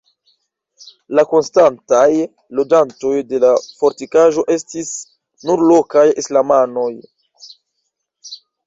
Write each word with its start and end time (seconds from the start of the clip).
La 1.19 1.25
konstantaj 1.33 2.07
loĝantoj 2.61 3.13
de 3.35 3.43
la 3.45 3.53
fortikaĵo 3.83 4.47
estis 4.57 4.93
nur 5.47 5.67
lokaj 5.75 6.09
islamanoj. 6.25 6.91